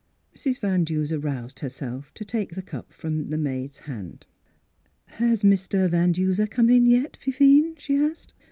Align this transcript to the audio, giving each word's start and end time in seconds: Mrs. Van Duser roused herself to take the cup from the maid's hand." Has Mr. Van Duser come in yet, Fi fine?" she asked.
Mrs. 0.35 0.57
Van 0.59 0.83
Duser 0.83 1.19
roused 1.19 1.59
herself 1.59 2.11
to 2.15 2.25
take 2.25 2.55
the 2.55 2.63
cup 2.63 2.91
from 2.91 3.29
the 3.29 3.37
maid's 3.37 3.81
hand." 3.81 4.25
Has 5.21 5.43
Mr. 5.43 5.87
Van 5.87 6.11
Duser 6.11 6.47
come 6.47 6.71
in 6.71 6.87
yet, 6.87 7.17
Fi 7.17 7.29
fine?" 7.31 7.75
she 7.77 7.97
asked. 7.97 8.33